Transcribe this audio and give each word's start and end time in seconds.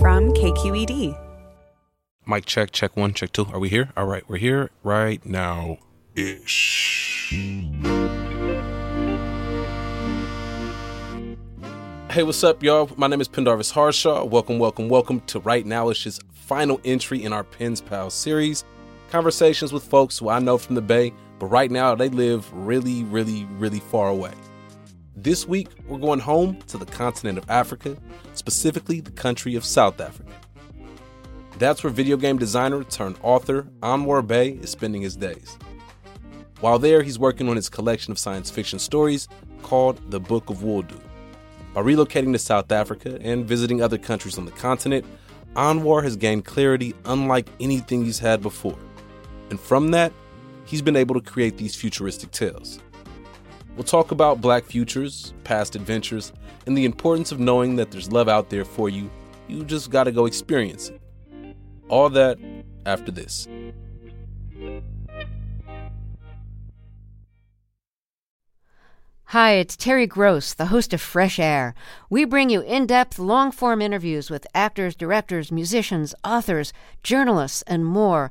From 0.00 0.32
KQED. 0.34 1.18
Mic 2.26 2.44
check, 2.44 2.70
check 2.70 2.96
one, 2.96 3.14
check 3.14 3.32
two. 3.32 3.46
Are 3.46 3.58
we 3.58 3.70
here? 3.70 3.90
All 3.96 4.04
right, 4.04 4.28
we're 4.28 4.36
here 4.36 4.70
right 4.82 5.24
now 5.24 5.78
ish. 6.14 7.30
Hey, 12.10 12.22
what's 12.22 12.44
up, 12.44 12.62
y'all? 12.62 12.90
My 12.96 13.06
name 13.06 13.20
is 13.20 13.28
Pendarvis 13.28 13.70
Harshaw. 13.70 14.24
Welcome, 14.24 14.58
welcome, 14.58 14.88
welcome 14.88 15.20
to 15.28 15.40
Right 15.40 15.64
Nowish's 15.64 16.20
final 16.32 16.80
entry 16.84 17.24
in 17.24 17.32
our 17.32 17.44
Pens 17.44 17.80
Pal 17.80 18.10
series. 18.10 18.64
Conversations 19.10 19.72
with 19.72 19.84
folks 19.84 20.18
who 20.18 20.28
I 20.28 20.40
know 20.40 20.58
from 20.58 20.74
the 20.74 20.82
Bay, 20.82 21.14
but 21.38 21.46
right 21.46 21.70
now 21.70 21.94
they 21.94 22.08
live 22.10 22.52
really, 22.52 23.04
really, 23.04 23.44
really 23.58 23.80
far 23.80 24.08
away. 24.08 24.32
This 25.18 25.48
week, 25.48 25.68
we're 25.88 25.96
going 25.96 26.20
home 26.20 26.58
to 26.66 26.76
the 26.76 26.84
continent 26.84 27.38
of 27.38 27.48
Africa, 27.48 27.96
specifically 28.34 29.00
the 29.00 29.10
country 29.12 29.54
of 29.54 29.64
South 29.64 29.98
Africa. 29.98 30.30
That's 31.58 31.82
where 31.82 31.90
video 31.90 32.18
game 32.18 32.36
designer 32.36 32.84
turned 32.84 33.16
author 33.22 33.62
Anwar 33.80 34.26
Bey 34.26 34.50
is 34.50 34.68
spending 34.68 35.00
his 35.00 35.16
days. 35.16 35.56
While 36.60 36.78
there, 36.78 37.02
he's 37.02 37.18
working 37.18 37.48
on 37.48 37.56
his 37.56 37.70
collection 37.70 38.12
of 38.12 38.18
science 38.18 38.50
fiction 38.50 38.78
stories 38.78 39.26
called 39.62 39.98
The 40.10 40.20
Book 40.20 40.50
of 40.50 40.58
Woldu. 40.58 41.00
By 41.72 41.80
relocating 41.80 42.32
to 42.32 42.38
South 42.38 42.70
Africa 42.70 43.18
and 43.22 43.48
visiting 43.48 43.80
other 43.80 43.96
countries 43.96 44.36
on 44.36 44.44
the 44.44 44.52
continent, 44.52 45.06
Anwar 45.54 46.02
has 46.02 46.16
gained 46.16 46.44
clarity 46.44 46.94
unlike 47.06 47.48
anything 47.58 48.04
he's 48.04 48.18
had 48.18 48.42
before. 48.42 48.78
And 49.48 49.58
from 49.58 49.92
that, 49.92 50.12
he's 50.66 50.82
been 50.82 50.94
able 50.94 51.14
to 51.14 51.22
create 51.22 51.56
these 51.56 51.74
futuristic 51.74 52.32
tales. 52.32 52.80
We'll 53.76 53.84
talk 53.84 54.10
about 54.10 54.40
black 54.40 54.64
futures, 54.64 55.34
past 55.44 55.76
adventures, 55.76 56.32
and 56.64 56.76
the 56.76 56.86
importance 56.86 57.30
of 57.30 57.38
knowing 57.38 57.76
that 57.76 57.90
there's 57.90 58.10
love 58.10 58.26
out 58.26 58.48
there 58.48 58.64
for 58.64 58.88
you. 58.88 59.10
You 59.48 59.64
just 59.64 59.90
gotta 59.90 60.10
go 60.10 60.24
experience 60.24 60.88
it. 60.88 61.00
All 61.88 62.08
that 62.08 62.38
after 62.86 63.12
this. 63.12 63.46
Hi, 69.30 69.52
it's 69.52 69.76
Terry 69.76 70.06
Gross, 70.06 70.54
the 70.54 70.66
host 70.66 70.94
of 70.94 71.00
Fresh 71.02 71.38
Air. 71.38 71.74
We 72.08 72.24
bring 72.24 72.48
you 72.48 72.62
in 72.62 72.86
depth, 72.86 73.18
long 73.18 73.52
form 73.52 73.82
interviews 73.82 74.30
with 74.30 74.46
actors, 74.54 74.94
directors, 74.94 75.52
musicians, 75.52 76.14
authors, 76.24 76.72
journalists, 77.02 77.60
and 77.66 77.84
more. 77.84 78.30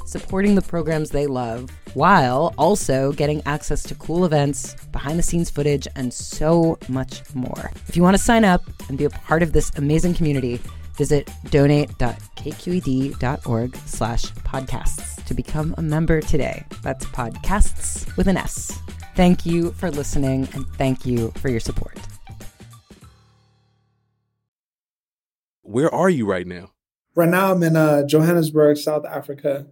supporting 0.11 0.55
the 0.55 0.61
programs 0.61 1.11
they 1.11 1.25
love 1.25 1.69
while 1.93 2.53
also 2.57 3.13
getting 3.13 3.41
access 3.45 3.81
to 3.83 3.95
cool 3.95 4.25
events, 4.25 4.75
behind 4.91 5.17
the 5.17 5.23
scenes 5.23 5.49
footage, 5.49 5.87
and 5.95 6.13
so 6.13 6.77
much 6.89 7.21
more. 7.33 7.71
If 7.87 7.95
you 7.95 8.03
want 8.03 8.17
to 8.17 8.21
sign 8.21 8.43
up 8.43 8.61
and 8.89 8.97
be 8.97 9.05
a 9.05 9.09
part 9.09 9.41
of 9.41 9.53
this 9.53 9.71
amazing 9.77 10.15
community, 10.15 10.59
visit 10.97 11.29
donate.kqed.org 11.49 13.77
slash 13.85 14.23
podcasts 14.23 15.23
to 15.25 15.33
become 15.33 15.73
a 15.77 15.81
member 15.81 16.19
today. 16.21 16.65
That's 16.83 17.05
podcasts 17.05 18.15
with 18.17 18.27
an 18.27 18.35
S. 18.37 18.77
Thank 19.15 19.45
you 19.45 19.71
for 19.71 19.89
listening 19.89 20.49
and 20.53 20.67
thank 20.77 21.05
you 21.05 21.31
for 21.37 21.47
your 21.49 21.61
support. 21.61 21.97
Where 25.61 25.93
are 25.93 26.09
you 26.09 26.25
right 26.25 26.45
now? 26.45 26.71
Right 27.15 27.29
now, 27.29 27.51
I'm 27.51 27.63
in 27.63 27.75
uh, 27.75 28.05
Johannesburg, 28.05 28.77
South 28.77 29.05
Africa. 29.05 29.67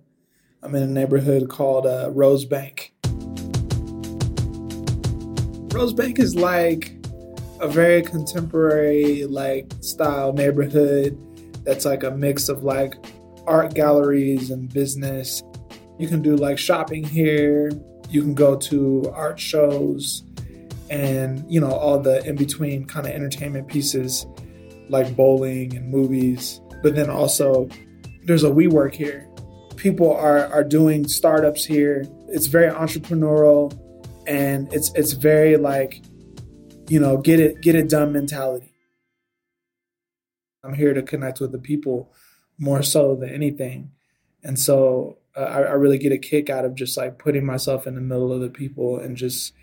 I'm 0.62 0.76
in 0.76 0.84
a 0.84 0.88
neighborhood 0.88 1.50
called 1.50 1.86
uh, 1.86 2.10
Rosebank. 2.10 2.92
Rosebank 5.70 6.20
is 6.20 6.36
like 6.36 6.96
a 7.62 7.68
very 7.70 8.02
contemporary 8.02 9.24
like 9.26 9.72
style 9.80 10.34
neighborhood 10.34 11.18
that's 11.64 11.86
like 11.86 12.04
a 12.04 12.12
mix 12.12 12.50
of 12.50 12.64
like 12.64 12.94
art 13.48 13.74
galleries 13.74 14.52
and 14.52 14.72
business. 14.74 15.42
You 15.98 16.10
can 16.10 16.22
do 16.22 16.36
like 16.36 16.58
shopping 16.58 17.06
here. 17.06 17.72
You 18.10 18.22
can 18.22 18.34
go 18.34 18.58
to 18.58 19.10
art 19.16 19.40
shows 19.40 20.24
and 20.90 21.46
you 21.50 21.62
know 21.62 21.72
all 21.72 22.00
the 22.00 22.26
in 22.28 22.36
between 22.36 22.84
kind 22.84 23.06
of 23.06 23.14
entertainment 23.14 23.68
pieces 23.68 24.26
like 24.90 25.16
bowling 25.16 25.78
and 25.78 25.90
movies. 25.90 26.60
But 26.84 26.96
then 26.96 27.10
also 27.10 27.70
there's 28.26 28.44
a 28.44 28.50
WeWork 28.50 28.94
here. 28.94 29.29
People 29.80 30.14
are 30.14 30.46
are 30.48 30.64
doing 30.64 31.08
startups 31.08 31.66
here. 31.66 32.06
It's 32.28 32.48
very 32.48 32.72
entrepreneurial 32.72 33.74
and 34.28 34.72
it's 34.72 34.92
it's 34.94 35.14
very 35.14 35.58
like 35.58 36.02
you 36.88 37.00
know 37.00 37.18
get 37.18 37.40
it 37.40 37.62
get 37.62 37.76
it 37.76 37.90
done 37.90 38.14
mentality. 38.14 38.72
I'm 40.64 40.74
here 40.74 40.94
to 40.94 41.02
connect 41.02 41.40
with 41.40 41.52
the 41.52 41.58
people 41.58 42.14
more 42.58 42.84
so 42.84 43.16
than 43.16 43.30
anything, 43.30 43.92
and 44.44 44.60
so 44.60 45.18
uh, 45.36 45.42
I, 45.42 45.62
I 45.62 45.72
really 45.74 45.98
get 45.98 46.12
a 46.12 46.18
kick 46.18 46.50
out 46.50 46.66
of 46.66 46.76
just 46.76 46.98
like 46.98 47.18
putting 47.18 47.46
myself 47.46 47.88
in 47.88 47.96
the 47.96 48.02
middle 48.02 48.32
of 48.32 48.42
the 48.42 48.50
people 48.50 49.00
and 49.00 49.18
just 49.18 49.54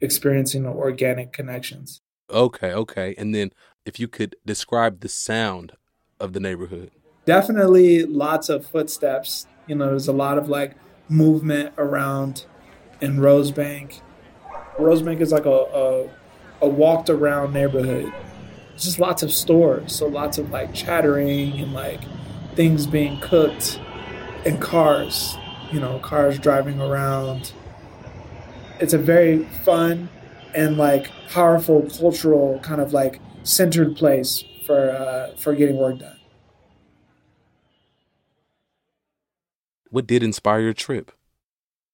experiencing 0.00 0.64
the 0.64 0.70
organic 0.70 1.32
connections. 1.32 2.00
Okay, 2.28 2.72
okay. 2.72 3.14
And 3.16 3.34
then 3.34 3.52
if 3.84 3.98
you 3.98 4.08
could 4.08 4.36
describe 4.44 5.00
the 5.00 5.08
sound 5.08 5.72
of 6.18 6.32
the 6.32 6.40
neighborhood. 6.40 6.90
Definitely 7.24 8.04
lots 8.04 8.48
of 8.48 8.66
footsteps. 8.66 9.46
You 9.70 9.76
know, 9.76 9.90
there's 9.90 10.08
a 10.08 10.12
lot 10.12 10.36
of 10.36 10.48
like 10.48 10.74
movement 11.08 11.74
around 11.78 12.44
in 13.00 13.18
Rosebank. 13.18 14.00
Rosebank 14.76 15.20
is 15.20 15.30
like 15.30 15.46
a, 15.46 15.48
a, 15.48 16.10
a 16.62 16.68
walked 16.68 17.08
around 17.08 17.52
neighborhood. 17.52 18.12
It's 18.74 18.82
just 18.82 18.98
lots 18.98 19.22
of 19.22 19.30
stores, 19.30 19.94
so 19.94 20.08
lots 20.08 20.38
of 20.38 20.50
like 20.50 20.74
chattering 20.74 21.52
and 21.60 21.72
like 21.72 22.00
things 22.56 22.84
being 22.84 23.20
cooked 23.20 23.80
and 24.44 24.60
cars, 24.60 25.38
you 25.70 25.78
know, 25.78 26.00
cars 26.00 26.36
driving 26.40 26.80
around. 26.80 27.52
It's 28.80 28.92
a 28.92 28.98
very 28.98 29.44
fun 29.64 30.08
and 30.52 30.78
like 30.78 31.12
powerful 31.28 31.88
cultural 31.96 32.58
kind 32.58 32.80
of 32.80 32.92
like 32.92 33.20
centered 33.44 33.94
place 33.94 34.42
for 34.66 34.90
uh, 34.90 35.36
for 35.36 35.54
getting 35.54 35.76
work 35.76 36.00
done. 36.00 36.19
What 39.90 40.06
did 40.06 40.22
inspire 40.22 40.60
your 40.60 40.72
trip? 40.72 41.12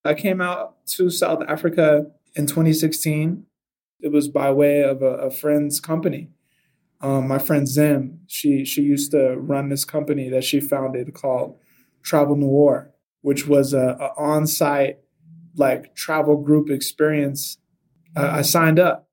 I 0.05 0.15
came 0.15 0.41
out 0.41 0.87
to 0.97 1.11
South 1.11 1.43
Africa 1.49 2.07
in 2.35 2.47
2016. 2.47 3.45
It 4.01 4.13
was 4.13 4.29
by 4.29 4.51
way 4.53 4.83
of 4.83 5.03
a, 5.03 5.17
a 5.17 5.31
friend's 5.31 5.81
company. 5.81 6.29
Um, 7.01 7.29
my 7.29 7.39
friend 7.39 7.67
Zim, 7.67 8.21
she 8.27 8.65
she 8.65 8.83
used 8.83 9.11
to 9.11 9.37
run 9.37 9.69
this 9.69 9.85
company 9.85 10.29
that 10.31 10.45
she 10.45 10.61
founded 10.61 11.13
called 11.15 11.59
Travel 12.03 12.37
Noir, 12.37 12.91
which 13.23 13.47
was 13.47 13.73
a, 13.73 13.97
a 14.01 14.13
on-site 14.17 14.99
like 15.57 15.95
travel 15.95 16.37
group 16.37 16.71
experience. 16.71 17.59
Uh, 18.15 18.31
I 18.33 18.43
signed 18.43 18.79
up. 18.79 19.09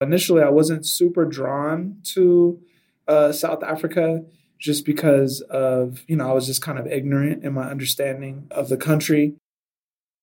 Initially, 0.00 0.42
I 0.42 0.50
wasn't 0.50 0.86
super 0.86 1.24
drawn 1.24 1.98
to 2.14 2.60
uh, 3.08 3.32
South 3.32 3.62
Africa 3.64 4.22
just 4.58 4.84
because 4.84 5.40
of 5.42 6.04
you 6.06 6.16
know 6.16 6.28
I 6.28 6.32
was 6.32 6.46
just 6.46 6.62
kind 6.62 6.78
of 6.78 6.86
ignorant 6.86 7.44
in 7.44 7.54
my 7.54 7.70
understanding 7.70 8.48
of 8.50 8.68
the 8.68 8.76
country. 8.76 9.34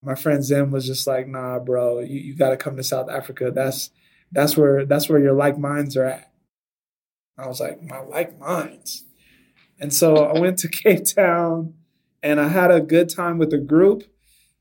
My 0.04 0.16
friend 0.16 0.44
Zim 0.44 0.72
was 0.72 0.86
just 0.86 1.08
like, 1.08 1.28
"Nah, 1.28 1.60
bro, 1.60 2.00
you, 2.00 2.20
you 2.20 2.36
got 2.36 2.50
to 2.50 2.58
come 2.58 2.78
to 2.78 2.84
South 2.84 3.10
Africa. 3.10 3.52
That's 3.52 3.90
that's 4.32 4.58
where 4.58 4.86
that's 4.86 5.10
where 5.10 5.20
your 5.20 5.34
like 5.34 5.58
minds 5.58 5.98
are 5.98 6.06
at." 6.06 6.32
I 7.38 7.48
was 7.48 7.60
like, 7.60 7.82
"My 7.82 8.02
like 8.02 8.38
minds," 8.38 9.06
and 9.80 9.94
so 9.94 10.26
I 10.26 10.40
went 10.40 10.60
to 10.60 10.68
Cape 10.70 11.06
Town, 11.06 11.74
and 12.22 12.40
I 12.40 12.50
had 12.50 12.72
a 12.72 12.82
good 12.82 13.10
time 13.10 13.38
with 13.38 13.52
the 13.52 13.58
group. 13.58 14.04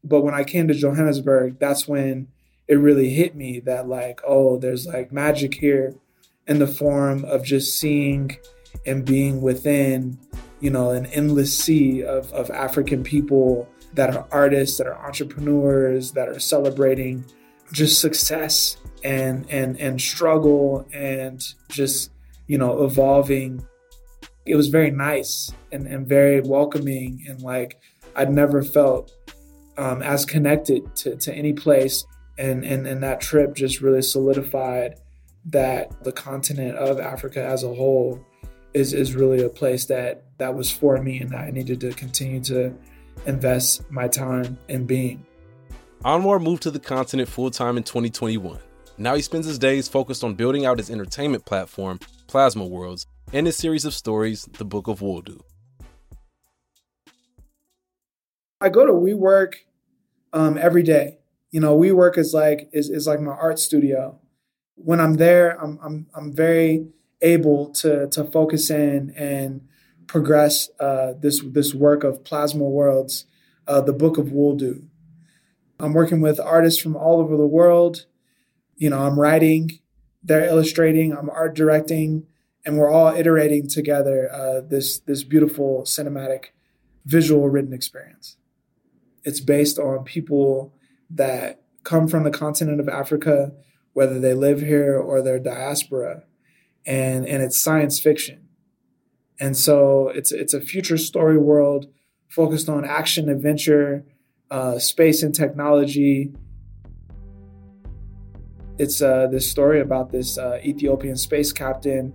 But 0.03 0.21
when 0.21 0.35
I 0.35 0.45
came 0.45 0.69
to 0.69 0.75
Johannesburg, 0.75 1.59
that's 1.59 1.89
when 1.89 2.29
it 2.69 2.75
really 2.75 3.11
hit 3.11 3.35
me 3.35 3.61
that 3.61 3.89
like, 3.89 4.21
oh, 4.27 4.59
there's 4.59 4.87
like 4.87 5.13
magic 5.13 5.55
here 5.55 5.95
in 6.47 6.59
the 6.59 6.67
form 6.67 7.25
of 7.25 7.43
just 7.43 7.79
seeing 7.79 8.37
and 8.87 9.05
being 9.05 9.41
within, 9.41 10.19
you 10.61 10.71
know, 10.71 10.91
an 10.91 11.07
endless 11.07 11.57
sea 11.57 12.03
of, 12.03 12.33
of 12.33 12.51
African 12.51 13.03
people 13.03 13.69
that 13.95 14.15
are 14.15 14.27
artists, 14.31 14.79
that 14.79 14.87
are 14.87 15.07
entrepreneurs, 15.07 16.13
that 16.13 16.29
are 16.29 16.41
celebrating 16.41 17.25
just 17.73 18.01
success 18.01 18.77
and 19.03 19.49
and 19.51 19.79
and 19.81 20.01
struggle 20.01 20.87
and 20.93 21.43
just, 21.69 22.11
you 22.47 22.59
know, 22.59 22.85
evolving. 22.85 23.67
It 24.47 24.57
was 24.57 24.69
very 24.69 24.91
nice 24.91 25.51
and, 25.73 25.87
and 25.87 26.07
very 26.07 26.41
welcoming 26.41 27.25
and 27.29 27.41
like 27.41 27.81
I'd 28.17 28.33
never 28.33 28.63
felt 28.63 29.13
um, 29.77 30.03
as 30.03 30.25
connected 30.25 30.95
to, 30.97 31.17
to 31.17 31.35
any 31.35 31.53
place. 31.53 32.05
And, 32.39 32.65
and, 32.65 32.87
and 32.87 33.03
that 33.03 33.21
trip 33.21 33.55
just 33.55 33.81
really 33.81 34.03
solidified 34.03 34.97
that 35.47 36.03
the 36.03 36.13
continent 36.13 36.77
of 36.77 36.99
Africa 36.99 37.45
as 37.45 37.63
a 37.63 37.69
whole 37.69 38.25
is, 38.75 38.93
is 38.93 39.15
really 39.15 39.43
a 39.43 39.49
place 39.49 39.87
that, 39.87 40.25
that 40.39 40.55
was 40.55 40.71
for 40.71 41.01
me 41.01 41.21
and 41.21 41.31
that 41.31 41.41
I 41.41 41.51
needed 41.51 41.81
to 41.81 41.93
continue 41.93 42.41
to 42.45 42.75
invest 43.27 43.91
my 43.91 44.09
time 44.09 44.59
in 44.69 44.85
being. 44.85 45.25
Anwar 46.05 46.43
moved 46.43 46.63
to 46.65 46.71
the 46.71 46.81
continent 46.81 47.29
full 47.29 47.51
time 47.51 47.77
in 47.77 47.83
2021. 47.83 48.59
Now 48.99 49.15
he 49.15 49.23
spends 49.23 49.47
his 49.47 49.59
days 49.59 49.89
focused 49.89 50.23
on 50.23 50.35
building 50.35 50.67
out 50.67 50.79
his 50.79 50.91
entertainment 50.91 51.45
platform, 51.45 51.99
Plasma 52.27 52.67
Worlds, 52.67 53.07
and 53.33 53.47
his 53.47 53.57
series 53.57 53.85
of 53.85 53.95
stories, 53.95 54.45
The 54.59 54.65
Book 54.65 54.87
of 54.87 55.01
Woldu. 55.01 55.41
I 58.61 58.69
go 58.69 58.87
to 58.87 58.93
WeWork 58.93 59.55
um, 60.33 60.57
every 60.59 60.83
day. 60.83 61.19
You 61.51 61.61
know, 61.61 61.77
WeWork 61.77 62.19
is 62.19 62.33
like 62.35 62.69
is 62.73 62.91
is 62.91 63.07
like 63.07 63.21
my 63.21 63.33
art 63.33 63.59
studio. 63.59 64.19
When 64.77 65.01
I'm 65.01 65.15
there, 65.15 65.61
I'm 65.63 65.79
I'm 65.83 66.07
I'm 66.15 66.33
very 66.33 66.87
able 67.25 67.71
to 67.71 68.07
to 68.09 68.25
focus 68.25 68.71
in 68.71 69.13
and 69.17 69.67
progress 70.07 70.69
uh, 70.79 71.15
this 71.19 71.43
this 71.43 71.75
work 71.75 72.05
of 72.05 72.23
Plasma 72.23 72.65
Worlds, 72.65 73.27
uh, 73.67 73.81
the 73.81 73.93
Book 73.93 74.19
of 74.19 74.27
Woldu. 74.27 74.87
I'm 75.81 75.93
working 75.93 76.21
with 76.21 76.39
artists 76.39 76.81
from 76.81 76.95
all 76.95 77.21
over 77.21 77.37
the 77.37 77.47
world. 77.47 78.07
You 78.77 78.91
know, 78.91 79.01
I'm 79.01 79.19
writing, 79.19 79.81
they're 80.23 80.47
illustrating, 80.47 81.17
I'm 81.17 81.31
art 81.31 81.55
directing, 81.55 82.27
and 82.65 82.77
we're 82.77 82.91
all 82.91 83.15
iterating 83.15 83.69
together 83.69 84.31
uh, 84.33 84.61
this 84.61 84.99
this 84.99 85.25
beautiful 85.25 85.83
cinematic, 85.83 86.47
visual 87.05 87.49
written 87.49 87.73
experience. 87.73 88.37
It's 89.25 89.41
based 89.41 89.79
on 89.79 90.05
people 90.05 90.75
that 91.11 91.63
come 91.83 92.09
from 92.09 92.25
the 92.25 92.31
continent 92.31 92.81
of 92.81 92.89
Africa, 92.89 93.53
whether 93.95 94.19
they 94.21 94.35
live 94.35 94.61
here 94.61 94.99
or 94.99 95.23
they're 95.23 95.39
diaspora, 95.39 96.25
and 96.87 97.27
and 97.27 97.43
it's 97.43 97.59
science 97.59 97.99
fiction, 98.01 98.49
and 99.41 99.57
so 99.57 100.09
it's 100.09 100.33
it's 100.33 100.55
a 100.55 100.61
future 100.61 100.99
story 100.99 101.39
world 101.39 101.87
focused 102.29 102.69
on 102.69 102.85
action, 102.85 103.29
adventure, 103.29 104.05
uh, 104.51 104.79
space, 104.79 105.23
and 105.23 105.35
technology. 105.35 106.33
It's 108.77 109.01
uh, 109.01 109.29
this 109.29 109.49
story 109.49 109.81
about 109.81 110.11
this 110.11 110.37
uh, 110.37 110.59
Ethiopian 110.65 111.17
space 111.17 111.53
captain 111.53 112.13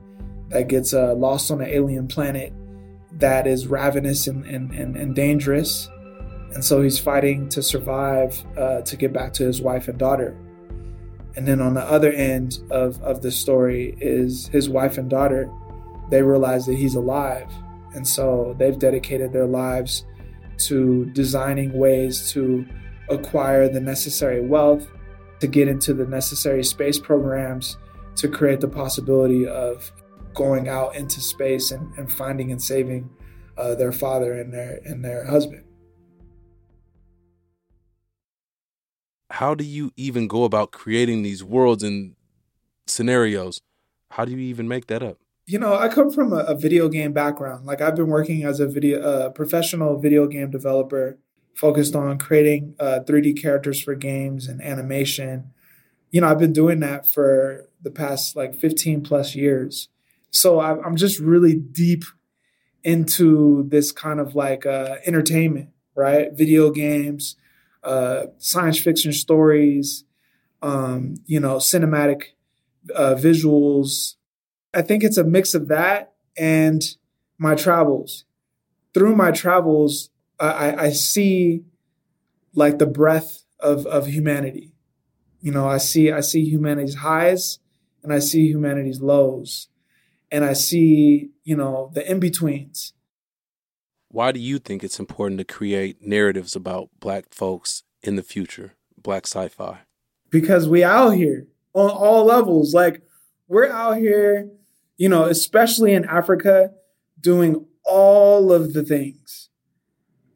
that 0.50 0.68
gets 0.68 0.94
uh, 0.94 1.14
lost 1.14 1.52
on 1.52 1.62
an 1.62 1.70
alien 1.70 2.08
planet 2.08 2.52
that 3.14 3.48
is 3.48 3.68
ravenous 3.68 4.28
and, 4.28 4.46
and, 4.46 4.72
and, 4.74 4.98
and 4.98 5.16
dangerous 5.16 5.90
and 6.54 6.66
so 6.66 6.82
he's 6.82 6.98
fighting 6.98 7.48
to 7.50 7.62
survive 7.62 8.44
uh, 8.58 8.82
to 8.82 8.98
get 8.98 9.14
back 9.14 9.34
to 9.34 9.44
his 9.44 9.62
wife 9.62 9.88
and 9.88 9.98
daughter. 9.98 10.36
And 11.40 11.48
then 11.48 11.62
on 11.62 11.74
the 11.74 11.84
other 11.84 12.12
end 12.12 12.60
of, 12.70 13.02
of 13.02 13.22
the 13.22 13.32
story 13.32 13.96
is 14.02 14.50
his 14.50 14.68
wife 14.68 14.98
and 14.98 15.10
daughter. 15.10 15.50
They 16.10 16.22
realize 16.22 16.66
that 16.66 16.76
he's 16.76 16.96
alive. 16.96 17.50
And 17.94 18.06
so 18.06 18.58
they've 18.60 18.78
dedicated 18.78 19.32
their 19.32 19.46
lives 19.46 20.06
to 20.68 21.06
designing 21.14 21.72
ways 21.72 22.30
to 22.34 22.66
acquire 23.10 23.70
the 23.70 23.80
necessary 23.80 24.46
wealth, 24.46 24.86
to 25.40 25.48
get 25.48 25.70
into 25.70 25.94
the 25.94 26.06
necessary 26.06 26.62
space 26.62 27.00
programs, 27.00 27.78
to 28.18 28.28
create 28.28 28.60
the 28.60 28.68
possibility 28.68 29.48
of 29.48 29.94
going 30.34 30.68
out 30.68 30.94
into 30.98 31.22
space 31.22 31.72
and, 31.72 31.90
and 31.98 32.12
finding 32.12 32.52
and 32.52 32.62
saving 32.62 33.10
uh, 33.58 33.76
their 33.76 33.94
father 33.94 34.34
and 34.34 34.54
their 34.54 34.82
and 34.84 35.06
their 35.06 35.24
husband. 35.24 35.64
How 39.40 39.56
do 39.56 39.64
you 39.64 39.94
even 39.96 40.28
go 40.28 40.44
about 40.44 40.72
creating 40.72 41.24
these 41.24 41.42
worlds 41.42 41.82
and 41.82 42.14
scenarios? 42.86 43.62
How 44.12 44.26
do 44.26 44.34
you 44.34 44.40
even 44.40 44.68
make 44.68 44.88
that 44.88 45.02
up? 45.02 45.18
You 45.46 45.60
know, 45.60 45.76
I 45.76 45.88
come 45.88 46.12
from 46.12 46.34
a, 46.34 46.40
a 46.40 46.56
video 46.56 46.90
game 46.90 47.14
background. 47.14 47.66
Like 47.66 47.80
I've 47.80 47.96
been 47.96 48.10
working 48.10 48.44
as 48.44 48.60
a 48.60 48.68
video 48.68 49.02
uh, 49.02 49.30
professional 49.30 49.98
video 49.98 50.28
game 50.28 50.52
developer, 50.52 51.18
focused 51.56 51.96
on 51.96 52.18
creating 52.18 52.76
uh, 52.82 53.00
3D 53.08 53.42
characters 53.42 53.82
for 53.82 53.96
games 53.96 54.50
and 54.50 54.62
animation. 54.62 55.54
You 56.12 56.20
know, 56.20 56.28
I've 56.28 56.40
been 56.40 56.52
doing 56.52 56.82
that 56.82 57.08
for 57.08 57.66
the 57.82 57.92
past 57.92 58.36
like 58.36 58.54
15 58.60 59.04
plus 59.04 59.36
years. 59.36 59.88
So 60.32 60.60
I, 60.60 60.82
I'm 60.82 60.98
just 60.98 61.18
really 61.18 61.56
deep 61.56 62.04
into 62.84 63.64
this 63.70 63.94
kind 63.94 64.20
of 64.20 64.36
like 64.36 64.66
uh, 64.66 64.98
entertainment, 65.06 65.70
right? 65.96 66.28
Video 66.34 66.72
games, 66.72 67.38
uh, 67.84 68.28
science 68.38 68.80
fiction 68.80 69.14
stories, 69.14 70.04
um, 70.62 71.16
you 71.26 71.40
know, 71.40 71.58
cinematic 71.58 72.24
uh, 72.96 73.16
visuals. 73.16 74.16
I 74.74 74.82
think 74.82 75.04
it's 75.04 75.18
a 75.18 75.24
mix 75.24 75.54
of 75.54 75.68
that 75.70 76.14
and 76.38 76.84
my 77.38 77.56
travels. 77.56 78.26
Through 78.94 79.16
my 79.16 79.32
travels, 79.32 80.10
I, 80.40 80.76
I 80.86 80.90
see 80.92 81.64
like 82.54 82.80
the 82.80 82.86
breadth 82.86 83.44
of, 83.60 83.86
of 83.86 84.08
humanity. 84.08 84.72
You 85.42 85.52
know, 85.52 85.68
I 85.68 85.78
see 85.78 86.12
I 86.12 86.22
see 86.22 86.44
humanity's 86.44 86.96
highs 86.96 87.60
and 88.04 88.14
I 88.14 88.20
see 88.20 88.48
humanity's 88.48 89.02
lows. 89.02 89.68
And 90.32 90.46
I 90.46 90.54
see, 90.54 91.32
you 91.44 91.56
know, 91.56 91.92
the 91.94 92.10
in-betweens 92.10 92.94
why 94.10 94.32
do 94.32 94.40
you 94.40 94.58
think 94.58 94.84
it's 94.84 95.00
important 95.00 95.38
to 95.38 95.46
create 95.46 96.02
narratives 96.02 96.56
about 96.56 96.90
black 97.00 97.32
folks 97.32 97.84
in 98.02 98.16
the 98.16 98.24
future, 98.24 98.74
black 98.98 99.26
sci-fi? 99.26 99.82
Because 100.32 100.68
we 100.68 100.84
out 100.84 101.12
here 101.12 101.48
on 101.74 101.90
all 101.90 102.26
levels. 102.26 102.74
Like 102.74 103.02
we're 103.48 103.70
out 103.70 103.98
here, 103.98 104.50
you 104.98 105.10
know, 105.10 105.26
especially 105.26 105.94
in 105.94 106.06
Africa, 106.06 106.72
doing 107.20 107.66
all 107.86 108.52
of 108.52 108.74
the 108.74 108.84
things, 108.84 109.50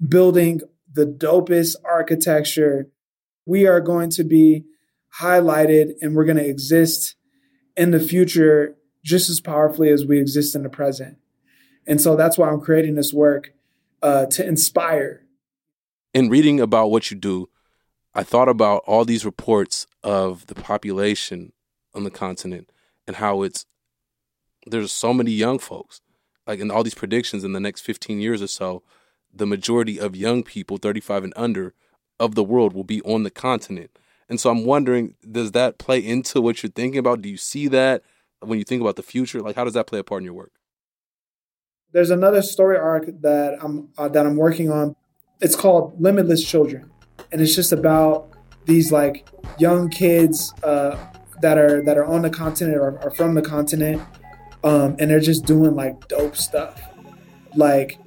building 0.07 0.61
the 0.91 1.05
dopest 1.05 1.75
architecture. 1.83 2.89
We 3.45 3.65
are 3.65 3.81
going 3.81 4.11
to 4.11 4.23
be 4.23 4.65
highlighted 5.19 5.93
and 6.01 6.15
we're 6.15 6.25
going 6.25 6.37
to 6.37 6.47
exist 6.47 7.15
in 7.75 7.91
the 7.91 7.99
future 7.99 8.75
just 9.03 9.29
as 9.29 9.41
powerfully 9.41 9.89
as 9.89 10.05
we 10.05 10.19
exist 10.19 10.55
in 10.55 10.63
the 10.63 10.69
present. 10.69 11.17
And 11.85 11.99
so 11.99 12.15
that's 12.15 12.37
why 12.37 12.49
I'm 12.49 12.61
creating 12.61 12.95
this 12.95 13.11
work 13.11 13.51
uh, 14.03 14.27
to 14.27 14.45
inspire. 14.45 15.25
In 16.13 16.29
reading 16.29 16.59
about 16.59 16.91
what 16.91 17.09
you 17.09 17.17
do, 17.17 17.49
I 18.13 18.21
thought 18.21 18.49
about 18.49 18.83
all 18.85 19.05
these 19.05 19.25
reports 19.25 19.87
of 20.03 20.45
the 20.45 20.55
population 20.55 21.53
on 21.95 22.03
the 22.03 22.11
continent 22.11 22.69
and 23.07 23.15
how 23.15 23.41
it's 23.41 23.65
there's 24.65 24.91
so 24.91 25.13
many 25.13 25.31
young 25.31 25.59
folks, 25.59 26.01
like 26.47 26.59
in 26.59 26.71
all 26.71 26.83
these 26.83 26.93
predictions 26.93 27.43
in 27.43 27.53
the 27.53 27.59
next 27.59 27.81
15 27.81 28.19
years 28.19 28.41
or 28.41 28.47
so, 28.47 28.83
the 29.33 29.45
majority 29.45 29.99
of 29.99 30.15
young 30.15 30.43
people, 30.43 30.77
35 30.77 31.25
and 31.25 31.33
under, 31.35 31.73
of 32.19 32.35
the 32.35 32.43
world 32.43 32.73
will 32.73 32.83
be 32.83 33.01
on 33.01 33.23
the 33.23 33.31
continent. 33.31 33.97
And 34.29 34.39
so 34.39 34.49
I'm 34.49 34.65
wondering, 34.65 35.15
does 35.29 35.51
that 35.51 35.77
play 35.77 35.99
into 35.99 36.39
what 36.39 36.63
you're 36.63 36.71
thinking 36.71 36.99
about? 36.99 37.21
Do 37.21 37.29
you 37.29 37.35
see 37.35 37.67
that 37.69 38.03
when 38.39 38.57
you 38.57 38.63
think 38.63 38.81
about 38.81 38.95
the 38.95 39.03
future? 39.03 39.41
Like, 39.41 39.55
how 39.55 39.65
does 39.65 39.73
that 39.73 39.87
play 39.87 39.99
a 39.99 40.03
part 40.03 40.21
in 40.21 40.25
your 40.25 40.33
work? 40.33 40.51
There's 41.93 42.09
another 42.09 42.41
story 42.41 42.75
arc 42.75 43.05
that 43.21 43.55
I'm 43.61 43.89
uh, 43.99 44.07
that 44.09 44.25
I'm 44.25 44.35
working 44.35 44.71
on. 44.71 44.95
It's 45.39 45.55
called 45.55 45.93
Limitless 46.01 46.43
Children, 46.43 46.89
and 47.31 47.39
it's 47.39 47.55
just 47.55 47.71
about 47.71 48.29
these 48.65 48.91
like 48.91 49.27
young 49.59 49.89
kids 49.89 50.51
uh, 50.63 50.97
that 51.43 51.59
are 51.59 51.83
that 51.83 51.95
are 51.99 52.05
on 52.05 52.23
the 52.23 52.31
continent 52.31 52.77
or 52.77 52.99
are 53.03 53.11
from 53.11 53.35
the 53.35 53.43
continent, 53.43 54.01
um, 54.63 54.95
and 54.97 55.11
they're 55.11 55.19
just 55.19 55.45
doing 55.45 55.75
like 55.75 56.07
dope 56.07 56.35
stuff, 56.35 56.81
like 57.55 57.99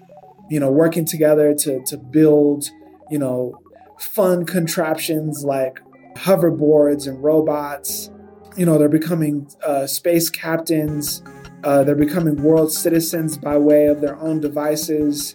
you 0.50 0.58
know 0.58 0.70
working 0.70 1.04
together 1.04 1.54
to 1.54 1.80
to 1.84 1.96
build 1.96 2.68
you 3.08 3.20
know 3.20 3.56
fun 4.00 4.44
contraptions 4.44 5.44
like 5.44 5.80
hoverboards 6.16 7.06
and 7.06 7.22
robots. 7.22 8.10
You 8.56 8.66
know 8.66 8.78
they're 8.78 8.88
becoming 8.88 9.48
uh, 9.64 9.86
space 9.86 10.28
captains 10.28 11.22
uh, 11.66 11.82
they're 11.82 11.96
becoming 11.96 12.40
world 12.44 12.72
citizens 12.72 13.36
by 13.36 13.58
way 13.58 13.86
of 13.86 14.00
their 14.00 14.16
own 14.20 14.38
devices. 14.38 15.34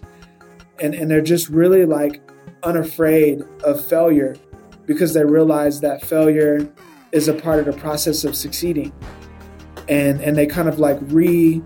And, 0.79 0.95
and 0.95 1.11
they're 1.11 1.21
just 1.21 1.49
really 1.49 1.85
like 1.85 2.21
unafraid 2.63 3.41
of 3.65 3.85
failure 3.85 4.37
because 4.85 5.13
they 5.13 5.25
realize 5.25 5.81
that 5.81 6.05
failure 6.05 6.73
is 7.11 7.27
a 7.27 7.33
part 7.33 7.59
of 7.59 7.65
the 7.65 7.73
process 7.73 8.23
of 8.23 8.37
succeeding. 8.37 8.93
And, 9.89 10.21
and 10.21 10.37
they 10.37 10.45
kind 10.47 10.69
of 10.69 10.79
like 10.79 10.97
re 11.01 11.61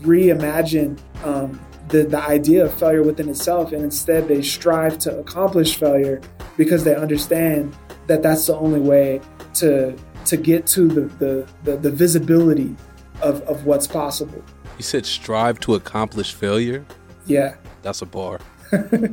reimagine 0.00 0.98
um, 1.24 1.60
the, 1.86 2.02
the 2.02 2.20
idea 2.20 2.64
of 2.64 2.76
failure 2.76 3.04
within 3.04 3.28
itself. 3.28 3.70
And 3.70 3.84
instead, 3.84 4.26
they 4.26 4.42
strive 4.42 4.98
to 4.98 5.16
accomplish 5.20 5.76
failure 5.76 6.20
because 6.56 6.82
they 6.82 6.96
understand 6.96 7.76
that 8.08 8.24
that's 8.24 8.48
the 8.48 8.56
only 8.56 8.80
way 8.80 9.20
to, 9.54 9.96
to 10.24 10.36
get 10.36 10.66
to 10.66 10.88
the, 10.88 11.00
the, 11.02 11.48
the, 11.62 11.76
the 11.76 11.90
visibility 11.92 12.76
of, 13.22 13.42
of 13.42 13.64
what's 13.66 13.86
possible. 13.86 14.42
You 14.76 14.82
said 14.82 15.06
strive 15.06 15.60
to 15.60 15.74
accomplish 15.74 16.32
failure? 16.32 16.84
Yeah. 17.26 17.56
That's 17.82 18.02
a 18.02 18.06
bar. 18.06 18.40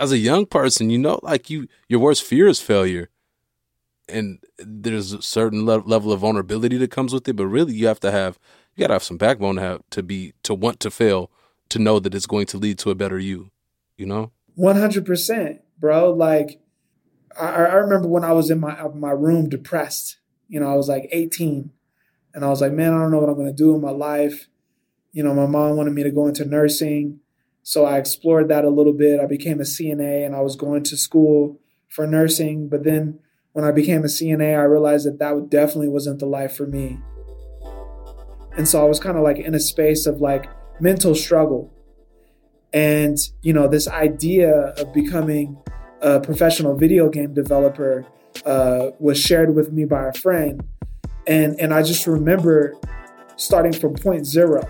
As 0.00 0.12
a 0.12 0.18
young 0.18 0.46
person, 0.46 0.90
you 0.90 0.98
know, 0.98 1.20
like 1.22 1.50
you, 1.50 1.68
your 1.88 2.00
worst 2.00 2.22
fear 2.22 2.48
is 2.48 2.60
failure. 2.60 3.10
And 4.08 4.38
there's 4.58 5.12
a 5.12 5.22
certain 5.22 5.66
le- 5.66 5.84
level 5.86 6.12
of 6.12 6.20
vulnerability 6.20 6.76
that 6.78 6.90
comes 6.90 7.12
with 7.12 7.28
it, 7.28 7.36
but 7.36 7.46
really 7.46 7.74
you 7.74 7.86
have 7.86 8.00
to 8.00 8.10
have, 8.10 8.38
you 8.74 8.82
gotta 8.82 8.94
have 8.94 9.04
some 9.04 9.18
backbone 9.18 9.56
to 9.56 9.62
have, 9.62 9.82
to 9.90 10.02
be, 10.02 10.32
to 10.42 10.54
want 10.54 10.80
to 10.80 10.90
fail, 10.90 11.30
to 11.68 11.78
know 11.78 12.00
that 12.00 12.14
it's 12.14 12.26
going 12.26 12.46
to 12.46 12.58
lead 12.58 12.78
to 12.78 12.90
a 12.90 12.94
better 12.94 13.18
you, 13.18 13.50
you 13.96 14.06
know? 14.06 14.32
100%, 14.58 15.60
bro. 15.78 16.12
Like, 16.12 16.60
I, 17.38 17.46
I 17.46 17.74
remember 17.74 18.08
when 18.08 18.24
I 18.24 18.32
was 18.32 18.50
in 18.50 18.58
my, 18.58 18.88
my 18.88 19.12
room 19.12 19.48
depressed, 19.48 20.16
you 20.48 20.58
know, 20.58 20.72
I 20.72 20.74
was 20.74 20.88
like 20.88 21.08
18 21.12 21.70
and 22.34 22.44
I 22.44 22.48
was 22.48 22.60
like, 22.60 22.72
man, 22.72 22.92
I 22.92 22.98
don't 22.98 23.10
know 23.10 23.18
what 23.18 23.28
I'm 23.28 23.34
going 23.34 23.46
to 23.46 23.52
do 23.52 23.74
in 23.74 23.80
my 23.80 23.90
life. 23.90 24.48
You 25.12 25.22
know, 25.22 25.34
my 25.34 25.46
mom 25.46 25.76
wanted 25.76 25.92
me 25.92 26.02
to 26.04 26.10
go 26.10 26.26
into 26.26 26.44
nursing. 26.44 27.20
So 27.62 27.84
I 27.84 27.98
explored 27.98 28.48
that 28.48 28.64
a 28.64 28.70
little 28.70 28.92
bit. 28.92 29.20
I 29.20 29.26
became 29.26 29.60
a 29.60 29.64
CNA 29.64 30.24
and 30.24 30.34
I 30.34 30.40
was 30.40 30.56
going 30.56 30.82
to 30.84 30.96
school 30.96 31.60
for 31.88 32.06
nursing. 32.06 32.68
But 32.68 32.84
then 32.84 33.18
when 33.52 33.64
I 33.64 33.72
became 33.72 34.02
a 34.02 34.08
CNA, 34.08 34.58
I 34.58 34.62
realized 34.62 35.06
that 35.06 35.18
that 35.18 35.50
definitely 35.50 35.88
wasn't 35.88 36.20
the 36.20 36.26
life 36.26 36.56
for 36.56 36.66
me. 36.66 36.98
And 38.56 38.68
so 38.68 38.80
I 38.80 38.88
was 38.88 39.00
kind 39.00 39.16
of 39.16 39.24
like 39.24 39.38
in 39.38 39.54
a 39.54 39.60
space 39.60 40.06
of 40.06 40.20
like 40.20 40.48
mental 40.80 41.14
struggle. 41.14 41.72
And, 42.72 43.18
you 43.42 43.52
know, 43.52 43.66
this 43.66 43.88
idea 43.88 44.72
of 44.78 44.94
becoming 44.94 45.58
a 46.00 46.20
professional 46.20 46.76
video 46.76 47.08
game 47.08 47.34
developer 47.34 48.06
uh, 48.46 48.90
was 49.00 49.18
shared 49.18 49.54
with 49.54 49.72
me 49.72 49.84
by 49.84 50.06
a 50.06 50.12
friend 50.12 50.62
and 51.30 51.58
and 51.60 51.72
I 51.72 51.82
just 51.82 52.06
remember 52.06 52.74
starting 53.36 53.72
from 53.72 53.94
point 53.94 54.26
zero. 54.26 54.68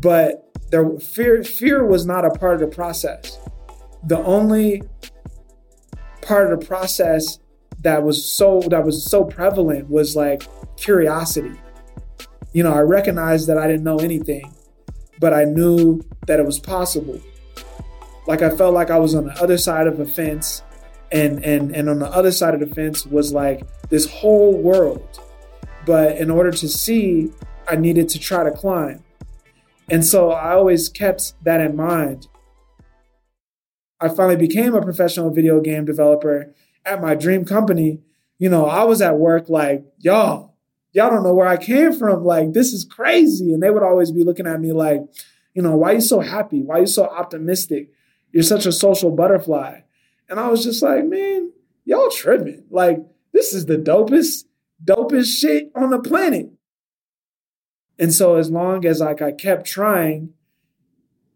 But 0.00 0.50
there 0.70 0.98
fear 0.98 1.44
fear 1.44 1.84
was 1.84 2.06
not 2.06 2.24
a 2.24 2.30
part 2.30 2.54
of 2.54 2.60
the 2.60 2.74
process. 2.74 3.38
The 4.02 4.18
only 4.18 4.82
part 6.22 6.50
of 6.50 6.58
the 6.58 6.66
process 6.66 7.38
that 7.80 8.02
was 8.02 8.24
so 8.24 8.60
that 8.70 8.84
was 8.84 9.08
so 9.08 9.24
prevalent 9.24 9.90
was 9.90 10.16
like 10.16 10.42
curiosity. 10.76 11.60
You 12.52 12.62
know, 12.62 12.72
I 12.72 12.80
recognized 12.80 13.46
that 13.48 13.58
I 13.58 13.66
didn't 13.66 13.84
know 13.84 13.98
anything, 13.98 14.50
but 15.20 15.34
I 15.34 15.44
knew 15.44 16.00
that 16.26 16.40
it 16.40 16.46
was 16.46 16.58
possible. 16.58 17.20
Like 18.26 18.40
I 18.40 18.48
felt 18.48 18.72
like 18.72 18.90
I 18.90 18.98
was 18.98 19.14
on 19.14 19.26
the 19.26 19.42
other 19.42 19.58
side 19.58 19.86
of 19.86 20.00
a 20.00 20.06
fence 20.06 20.62
and 21.12 21.44
and 21.44 21.76
and 21.76 21.90
on 21.90 21.98
the 21.98 22.08
other 22.08 22.32
side 22.32 22.54
of 22.54 22.60
the 22.60 22.74
fence 22.74 23.04
was 23.04 23.34
like 23.34 23.62
this 23.90 24.10
whole 24.10 24.56
world 24.56 25.20
but 25.86 26.16
in 26.16 26.30
order 26.30 26.50
to 26.50 26.68
see, 26.68 27.30
I 27.68 27.76
needed 27.76 28.08
to 28.10 28.18
try 28.18 28.44
to 28.44 28.50
climb. 28.50 29.04
And 29.88 30.04
so 30.04 30.30
I 30.30 30.52
always 30.52 30.88
kept 30.88 31.34
that 31.44 31.60
in 31.60 31.76
mind. 31.76 32.28
I 34.00 34.08
finally 34.08 34.36
became 34.36 34.74
a 34.74 34.82
professional 34.82 35.30
video 35.30 35.60
game 35.60 35.84
developer 35.84 36.54
at 36.84 37.00
my 37.00 37.14
dream 37.14 37.44
company. 37.44 38.00
You 38.38 38.48
know, 38.48 38.66
I 38.66 38.84
was 38.84 39.00
at 39.00 39.18
work 39.18 39.48
like, 39.48 39.84
y'all, 39.98 40.54
y'all 40.92 41.10
don't 41.10 41.22
know 41.22 41.34
where 41.34 41.46
I 41.46 41.56
came 41.56 41.92
from. 41.92 42.24
Like, 42.24 42.52
this 42.52 42.72
is 42.72 42.84
crazy. 42.84 43.52
And 43.52 43.62
they 43.62 43.70
would 43.70 43.82
always 43.82 44.10
be 44.10 44.24
looking 44.24 44.46
at 44.46 44.60
me 44.60 44.72
like, 44.72 45.02
you 45.54 45.62
know, 45.62 45.76
why 45.76 45.92
are 45.92 45.94
you 45.94 46.00
so 46.00 46.20
happy? 46.20 46.62
Why 46.62 46.76
are 46.76 46.80
you 46.80 46.86
so 46.86 47.06
optimistic? 47.06 47.90
You're 48.32 48.42
such 48.42 48.66
a 48.66 48.72
social 48.72 49.10
butterfly. 49.10 49.80
And 50.28 50.40
I 50.40 50.48
was 50.48 50.64
just 50.64 50.82
like, 50.82 51.04
man, 51.04 51.52
y'all 51.84 52.10
tripping. 52.10 52.64
Like, 52.70 52.98
this 53.32 53.54
is 53.54 53.66
the 53.66 53.76
dopest 53.76 54.44
dopest 54.84 55.38
shit 55.38 55.70
on 55.74 55.90
the 55.90 56.00
planet. 56.00 56.50
And 57.98 58.12
so 58.12 58.36
as 58.36 58.50
long 58.50 58.84
as 58.84 59.00
like 59.00 59.22
I 59.22 59.32
kept 59.32 59.66
trying, 59.66 60.30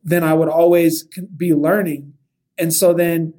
then 0.02 0.24
I 0.24 0.34
would 0.34 0.48
always 0.48 1.04
be 1.36 1.54
learning. 1.54 2.14
And 2.56 2.72
so 2.72 2.92
then 2.92 3.34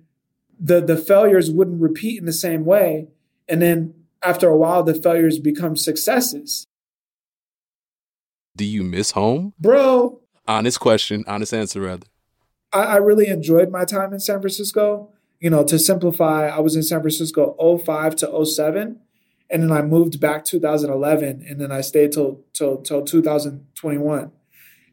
the 0.59 0.81
the 0.81 0.97
failures 0.97 1.51
wouldn't 1.51 1.81
repeat 1.81 2.19
in 2.19 2.25
the 2.25 2.33
same 2.33 2.65
way. 2.65 3.07
And 3.47 3.61
then 3.61 3.93
after 4.21 4.49
a 4.49 4.57
while, 4.57 4.83
the 4.83 4.93
failures 4.93 5.39
become 5.39 5.75
successes. 5.75 6.65
Do 8.55 8.65
you 8.65 8.83
miss 8.83 9.11
home? 9.11 9.53
Bro. 9.59 10.21
Honest 10.47 10.79
question, 10.79 11.23
honest 11.27 11.53
answer 11.53 11.81
rather. 11.81 12.07
I, 12.73 12.81
I 12.81 12.95
really 12.97 13.27
enjoyed 13.27 13.71
my 13.71 13.85
time 13.85 14.13
in 14.13 14.19
San 14.19 14.41
Francisco. 14.41 15.11
You 15.39 15.49
know, 15.49 15.63
to 15.63 15.79
simplify, 15.79 16.49
I 16.49 16.59
was 16.59 16.75
in 16.75 16.83
San 16.83 16.99
Francisco 16.99 17.55
05 17.85 18.15
to 18.17 18.45
07 18.45 18.99
and 19.49 19.63
then 19.63 19.71
I 19.71 19.81
moved 19.81 20.19
back 20.19 20.45
2011, 20.45 21.45
and 21.47 21.59
then 21.59 21.71
I 21.71 21.81
stayed 21.81 22.11
till 22.11 22.41
till 22.53 22.77
till 22.77 23.03
2021. 23.03 24.31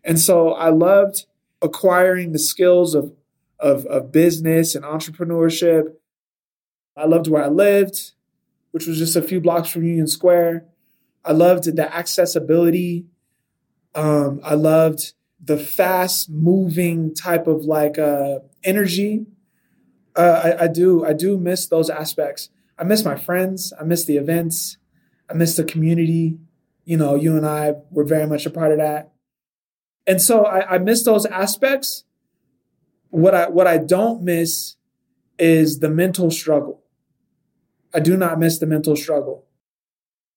And 0.04 0.20
so 0.20 0.52
I 0.52 0.70
loved 0.70 1.26
acquiring 1.60 2.32
the 2.32 2.38
skills 2.38 2.94
of 2.94 3.12
of, 3.58 3.86
of 3.86 4.12
business 4.12 4.74
and 4.74 4.84
entrepreneurship. 4.84 5.94
I 6.96 7.06
loved 7.06 7.28
where 7.28 7.44
I 7.44 7.48
lived, 7.48 8.12
which 8.70 8.86
was 8.86 8.98
just 8.98 9.16
a 9.16 9.22
few 9.22 9.40
blocks 9.40 9.68
from 9.68 9.84
Union 9.84 10.06
Square. 10.06 10.64
I 11.24 11.32
loved 11.32 11.64
the 11.76 11.94
accessibility. 11.94 13.06
Um, 13.94 14.40
I 14.42 14.54
loved 14.54 15.14
the 15.42 15.58
fast 15.58 16.30
moving 16.30 17.14
type 17.14 17.46
of 17.46 17.64
like 17.64 17.98
uh, 17.98 18.40
energy. 18.64 19.26
Uh, 20.14 20.40
I, 20.44 20.64
I 20.64 20.68
do 20.68 21.04
I 21.04 21.12
do 21.12 21.36
miss 21.36 21.66
those 21.66 21.90
aspects. 21.90 22.48
I 22.78 22.84
miss 22.84 23.04
my 23.04 23.16
friends. 23.16 23.72
I 23.78 23.84
miss 23.84 24.04
the 24.04 24.16
events. 24.16 24.76
I 25.30 25.34
miss 25.34 25.56
the 25.56 25.64
community. 25.64 26.38
You 26.84 26.96
know, 26.96 27.14
you 27.14 27.36
and 27.36 27.46
I 27.46 27.74
were 27.90 28.04
very 28.04 28.26
much 28.26 28.46
a 28.46 28.50
part 28.50 28.72
of 28.72 28.78
that. 28.78 29.12
And 30.06 30.20
so 30.22 30.44
I, 30.44 30.74
I 30.74 30.78
miss 30.78 31.02
those 31.02 31.26
aspects. 31.26 32.04
What 33.10 33.34
I 33.34 33.48
what 33.48 33.66
I 33.66 33.78
don't 33.78 34.22
miss 34.22 34.76
is 35.38 35.80
the 35.80 35.90
mental 35.90 36.30
struggle. 36.30 36.82
I 37.94 38.00
do 38.00 38.16
not 38.16 38.38
miss 38.38 38.58
the 38.58 38.66
mental 38.66 38.94
struggle. 38.94 39.46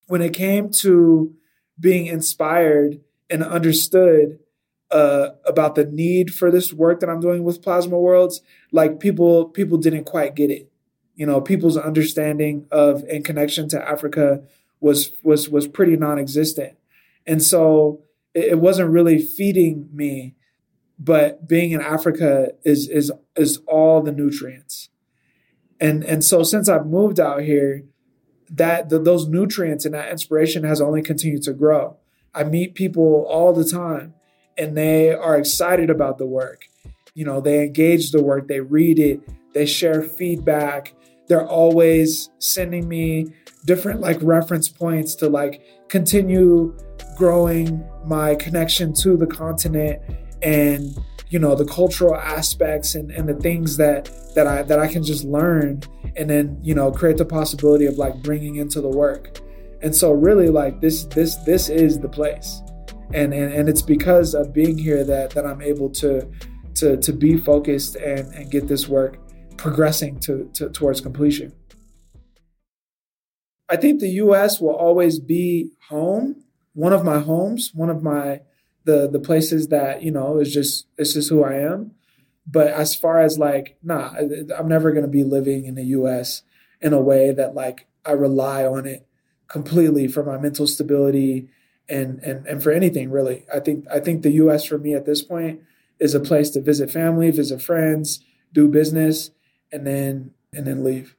When 0.07 0.21
it 0.21 0.33
came 0.33 0.69
to 0.71 1.35
being 1.79 2.07
inspired 2.07 3.01
and 3.29 3.43
understood 3.43 4.39
uh, 4.91 5.29
about 5.45 5.75
the 5.75 5.85
need 5.85 6.33
for 6.33 6.49
this 6.49 6.73
work 6.73 6.99
that 7.01 7.09
I'm 7.09 7.19
doing 7.19 7.43
with 7.43 7.61
Plasma 7.61 7.99
Worlds, 7.99 8.41
like 8.71 8.99
people 8.99 9.45
people 9.45 9.77
didn't 9.77 10.05
quite 10.05 10.35
get 10.35 10.49
it 10.49 10.68
you 11.19 11.25
know, 11.25 11.41
people's 11.41 11.75
understanding 11.75 12.65
of 12.71 13.03
and 13.03 13.25
connection 13.25 13.67
to 13.67 13.89
Africa 13.89 14.41
was 14.79 15.11
was 15.21 15.49
was 15.49 15.67
pretty 15.67 15.97
non-existent. 15.97 16.77
And 17.27 17.43
so 17.43 18.03
it, 18.33 18.45
it 18.45 18.59
wasn't 18.59 18.91
really 18.91 19.19
feeding 19.21 19.89
me, 19.91 20.35
but 20.97 21.45
being 21.45 21.71
in 21.71 21.81
Africa 21.81 22.53
is 22.63 22.87
is 22.87 23.11
is 23.35 23.57
all 23.67 24.01
the 24.01 24.13
nutrients. 24.13 24.87
And 25.77 26.05
and 26.05 26.23
so 26.23 26.41
since 26.43 26.69
I've 26.69 26.85
moved 26.85 27.19
out 27.19 27.41
here, 27.41 27.83
that 28.49 28.87
the, 28.87 28.97
those 28.97 29.27
nutrients 29.27 29.83
and 29.83 29.93
that 29.93 30.09
inspiration 30.09 30.63
has 30.63 30.79
only 30.79 31.01
continued 31.01 31.43
to 31.43 31.53
grow 31.53 31.97
I 32.33 32.45
meet 32.45 32.75
people 32.75 33.25
all 33.27 33.51
the 33.51 33.65
time 33.65 34.13
and 34.57 34.77
they 34.77 35.11
are 35.13 35.37
excited 35.37 35.89
about 35.89 36.17
the 36.17 36.25
work. 36.25 36.69
You 37.13 37.25
know, 37.25 37.41
they 37.41 37.65
engage 37.65 38.11
the 38.11 38.23
work, 38.23 38.47
they 38.47 38.61
read 38.61 38.99
it, 38.99 39.19
they 39.53 39.65
share 39.65 40.01
feedback. 40.01 40.93
They're 41.29 41.47
always 41.47 42.29
sending 42.39 42.89
me 42.89 43.33
different 43.65 44.01
like 44.01 44.17
reference 44.21 44.67
points 44.67 45.15
to 45.15 45.29
like 45.29 45.61
continue 45.87 46.75
growing 47.15 47.87
my 48.05 48.35
connection 48.35 48.93
to 48.93 49.15
the 49.15 49.27
continent 49.27 50.01
and 50.41 50.97
you 51.29 51.37
know 51.37 51.53
the 51.53 51.65
cultural 51.65 52.15
aspects 52.15 52.95
and, 52.95 53.11
and 53.11 53.29
the 53.29 53.35
things 53.35 53.77
that 53.77 54.09
that 54.35 54.47
I 54.47 54.63
that 54.63 54.79
I 54.79 54.87
can 54.87 55.03
just 55.03 55.23
learn 55.23 55.81
and 56.15 56.29
then 56.29 56.57
you 56.63 56.73
know 56.73 56.91
create 56.91 57.17
the 57.17 57.25
possibility 57.25 57.85
of 57.85 57.97
like 57.97 58.21
bringing 58.23 58.55
into 58.55 58.81
the 58.81 58.89
work. 58.89 59.39
And 59.81 59.95
so 59.95 60.11
really 60.11 60.49
like 60.49 60.81
this 60.81 61.03
this 61.05 61.35
this 61.37 61.69
is 61.69 61.99
the 61.99 62.09
place. 62.09 62.61
And 63.13 63.33
and, 63.33 63.53
and 63.53 63.69
it's 63.69 63.81
because 63.81 64.33
of 64.33 64.53
being 64.53 64.77
here 64.77 65.03
that 65.03 65.31
that 65.31 65.45
I'm 65.45 65.61
able 65.61 65.89
to 65.91 66.27
to 66.75 66.97
to 66.97 67.13
be 67.13 67.37
focused 67.37 67.95
and 67.95 68.33
and 68.33 68.49
get 68.49 68.67
this 68.67 68.87
work 68.87 69.19
progressing 69.59 70.19
to, 70.19 70.49
to 70.53 70.69
towards 70.69 71.01
completion 71.01 71.53
I 73.71 73.75
think 73.75 73.99
the 73.99 74.09
US 74.23 74.59
will 74.59 74.75
always 74.75 75.19
be 75.19 75.71
home 75.89 76.43
one 76.73 76.93
of 76.93 77.03
my 77.03 77.19
homes 77.19 77.71
one 77.73 77.89
of 77.89 78.01
my 78.01 78.41
the 78.89 79.07
the 79.07 79.19
places 79.19 79.67
that 79.67 80.01
you 80.03 80.11
know 80.11 80.39
is 80.39 80.53
just 80.53 80.87
it's 80.97 81.13
just 81.13 81.29
who 81.29 81.43
I 81.43 81.55
am. 81.55 81.91
But 82.47 82.67
as 82.67 82.95
far 82.95 83.19
as 83.19 83.37
like, 83.37 83.77
nah, 83.83 84.15
I'm 84.57 84.67
never 84.67 84.91
gonna 84.91 85.07
be 85.07 85.23
living 85.23 85.65
in 85.65 85.75
the 85.75 85.83
U.S. 85.99 86.41
in 86.81 86.93
a 86.93 87.01
way 87.01 87.31
that 87.31 87.53
like 87.53 87.87
I 88.03 88.13
rely 88.13 88.65
on 88.65 88.87
it 88.87 89.07
completely 89.47 90.07
for 90.07 90.23
my 90.23 90.37
mental 90.37 90.65
stability 90.65 91.49
and 91.87 92.19
and 92.23 92.47
and 92.47 92.63
for 92.63 92.71
anything 92.71 93.11
really. 93.11 93.45
I 93.53 93.59
think 93.59 93.85
I 93.91 93.99
think 93.99 94.23
the 94.23 94.31
U.S. 94.43 94.65
for 94.65 94.79
me 94.79 94.95
at 94.95 95.05
this 95.05 95.21
point 95.21 95.61
is 95.99 96.15
a 96.15 96.19
place 96.19 96.49
to 96.51 96.61
visit 96.61 96.89
family, 96.89 97.29
visit 97.29 97.61
friends, 97.61 98.23
do 98.53 98.67
business, 98.67 99.31
and 99.71 99.85
then 99.85 100.31
and 100.53 100.65
then 100.65 100.83
leave. 100.83 101.15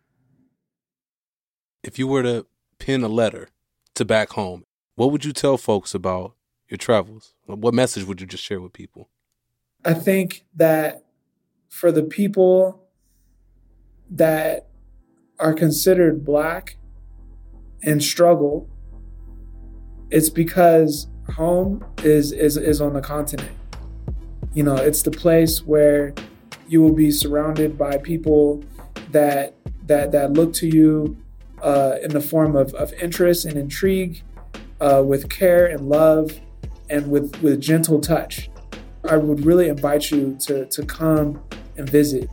If 1.83 1.99
you 1.99 2.07
were 2.07 2.23
to 2.23 2.47
pin 2.78 3.02
a 3.02 3.09
letter 3.09 3.49
to 3.95 4.04
back 4.04 4.30
home, 4.30 4.64
what 4.97 5.12
would 5.12 5.25
you 5.25 5.33
tell 5.33 5.57
folks 5.57 5.95
about 5.95 6.35
your 6.69 6.78
travels? 6.78 7.35
What 7.47 7.75
message 7.75 8.04
would 8.04 8.21
you 8.21 8.26
just 8.26 8.45
share 8.45 8.61
with 8.61 8.73
people? 8.73 9.09
I 9.85 9.95
think 9.95 10.45
that 10.57 11.04
for 11.69 11.90
the 11.90 12.02
people 12.02 12.83
that 14.11 14.69
are 15.38 15.54
considered 15.54 16.25
black 16.25 16.76
and 17.83 18.02
struggle, 18.02 18.69
it's 20.11 20.28
because 20.28 21.07
home 21.35 21.85
is 22.02 22.33
is 22.33 22.57
is 22.57 22.80
on 22.80 22.92
the 22.92 23.00
continent. 23.00 23.57
You 24.52 24.64
know, 24.64 24.76
it's 24.76 25.02
the 25.02 25.12
place 25.12 25.64
where 25.64 26.12
you 26.71 26.81
will 26.81 26.95
be 26.95 27.11
surrounded 27.11 27.77
by 27.77 27.99
people 27.99 28.62
that 29.11 29.55
that 29.87 30.12
that 30.12 30.33
look 30.33 30.53
to 30.55 30.69
you 30.69 31.17
uh, 31.62 31.97
in 32.03 32.11
the 32.11 32.21
form 32.21 32.57
of, 32.57 32.73
of 32.75 32.93
interest 32.95 33.45
and 33.45 33.57
intrigue, 33.57 34.23
uh, 34.81 35.03
with 35.05 35.29
care 35.29 35.67
and 35.67 35.89
love 35.89 36.39
and 36.89 37.11
with, 37.11 37.41
with 37.43 37.61
gentle 37.61 38.00
touch. 38.00 38.50
I 39.09 39.17
would 39.17 39.45
really 39.45 39.69
invite 39.69 40.11
you 40.11 40.37
to, 40.41 40.67
to 40.67 40.85
come 40.85 41.43
and 41.77 41.89
visit. 41.89 42.29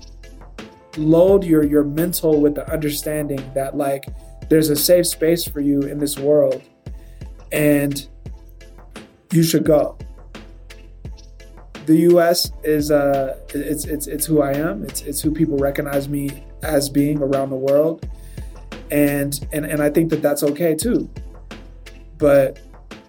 Load 0.97 1.43
your, 1.43 1.63
your 1.63 1.83
mental 1.83 2.41
with 2.41 2.55
the 2.55 2.69
understanding 2.71 3.39
that 3.53 3.77
like 3.77 4.05
there's 4.49 4.69
a 4.69 4.75
safe 4.75 5.07
space 5.07 5.45
for 5.45 5.61
you 5.61 5.81
in 5.81 5.99
this 5.99 6.17
world 6.17 6.61
and 7.51 8.07
you 9.31 9.43
should 9.43 9.63
go. 9.63 9.97
The 11.87 11.99
US 12.11 12.51
is 12.63 12.91
uh 12.91 13.37
it's 13.53 13.85
it's 13.85 14.07
it's 14.07 14.25
who 14.25 14.41
I 14.41 14.51
am. 14.51 14.83
It's 14.83 15.01
it's 15.01 15.21
who 15.21 15.31
people 15.31 15.57
recognize 15.57 16.09
me 16.09 16.43
as 16.61 16.89
being 16.89 17.21
around 17.21 17.49
the 17.49 17.55
world. 17.55 18.05
And 18.91 19.39
and 19.53 19.65
and 19.65 19.81
I 19.81 19.89
think 19.89 20.09
that 20.09 20.21
that's 20.21 20.43
okay 20.43 20.75
too. 20.75 21.09
But 22.17 22.59